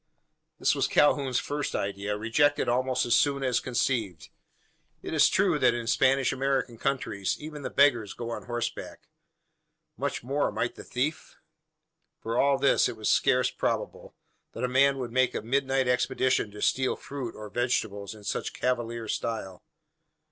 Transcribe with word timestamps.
This 0.57 0.73
was 0.73 0.87
Calhoun's 0.87 1.37
first 1.37 1.75
idea 1.75 2.17
rejected 2.17 2.67
almost 2.67 3.05
as 3.05 3.13
soon 3.13 3.43
as 3.43 3.59
conceived. 3.59 4.29
It 5.03 5.13
is 5.13 5.29
true 5.29 5.59
that 5.59 5.75
in 5.75 5.85
Spanish 5.85 6.33
American 6.33 6.79
countries 6.79 7.37
even 7.39 7.61
the 7.61 7.69
beggar 7.69 8.03
goes 8.17 8.31
on 8.31 8.45
horseback. 8.45 9.07
Much 9.97 10.23
more 10.23 10.51
might 10.51 10.73
the 10.73 10.83
thief? 10.83 11.37
For 12.19 12.35
all 12.35 12.57
this, 12.57 12.89
it 12.89 12.97
was 12.97 13.09
scarce 13.09 13.51
probable, 13.51 14.15
that 14.53 14.63
a 14.63 14.67
man 14.67 14.97
would 14.97 15.11
make 15.11 15.35
a 15.35 15.43
midnight 15.43 15.87
expedition 15.87 16.49
to 16.49 16.63
steal 16.63 16.95
fruit, 16.95 17.35
or 17.35 17.47
vegetables, 17.51 18.15
in 18.15 18.23
such 18.23 18.53
cavalier 18.53 19.07
style. 19.07 19.61